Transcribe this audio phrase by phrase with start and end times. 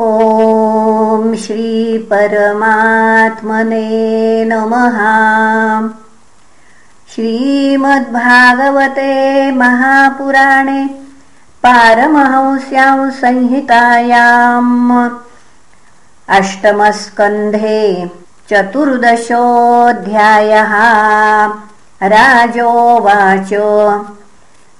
[0.00, 2.44] ॐ श्रीपरमात्मने
[4.44, 4.98] नमः।
[7.14, 9.06] श्रीमद्भागवते
[9.52, 10.84] महापुराणे
[11.62, 15.08] पारमहंस्यां संहितायाम्
[16.38, 17.82] अष्टमस्कन्धे
[18.50, 20.72] चतुर्दशोऽध्यायः।
[22.14, 23.52] राजोवाच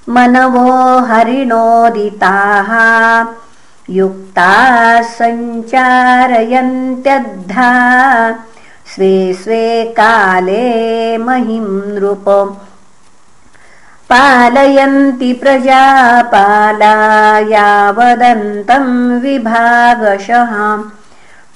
[0.10, 2.72] मनवो हरिणोदिताः।
[3.90, 7.72] युक्ताः सञ्चारयन्त्यद्धा।
[8.96, 12.58] स्वे स्वे काले महिं नृप।
[14.10, 20.84] पालयन्ति प्रजापाला यावदन्तं विभागशः।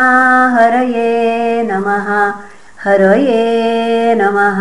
[0.56, 2.07] हरये नमः
[2.85, 4.59] हरये नमः